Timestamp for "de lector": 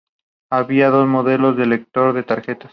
1.57-2.13